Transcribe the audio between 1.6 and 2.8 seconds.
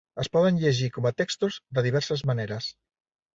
de diverses maneres.